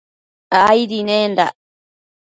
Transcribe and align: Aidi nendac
Aidi 0.61 0.99
nendac 1.07 1.55